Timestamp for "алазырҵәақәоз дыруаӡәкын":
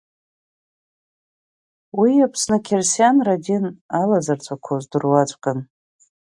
3.99-5.59